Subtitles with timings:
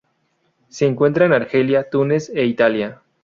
[0.67, 3.03] Se encuentra en Argelia, Túnez e Italia.